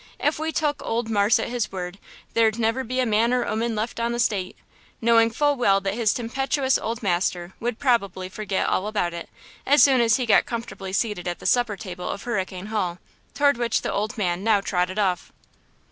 If 0.19 0.39
we 0.39 0.51
took 0.51 0.81
ole 0.81 1.03
marse 1.03 1.37
at 1.37 1.49
his 1.49 1.71
word, 1.71 1.99
there'd 2.33 2.57
never 2.57 2.83
be 2.83 3.05
man 3.05 3.31
or 3.31 3.45
'oman 3.45 3.75
left 3.75 3.99
on 3.99 4.13
the 4.13 4.19
'state," 4.19 4.55
knowing 4.99 5.29
full 5.29 5.55
well 5.55 5.79
that 5.79 5.93
his 5.93 6.11
tempestuous 6.11 6.79
old 6.79 7.03
master 7.03 7.53
would 7.59 7.77
probably 7.77 8.27
forget 8.27 8.65
all 8.67 8.87
about 8.87 9.13
it, 9.13 9.29
as 9.63 9.83
soon 9.83 10.01
as 10.01 10.15
he 10.17 10.25
got 10.25 10.47
comfortably 10.47 10.91
seated 10.91 11.27
at 11.27 11.37
the 11.37 11.45
supper 11.45 11.77
table 11.77 12.09
of 12.09 12.23
Hurricane 12.23 12.71
Hall, 12.73 12.97
toward 13.35 13.57
which 13.57 13.83
the 13.83 13.93
old 13.93 14.17
man 14.17 14.43
now 14.43 14.59
trotted 14.59 14.97
off. 14.97 15.31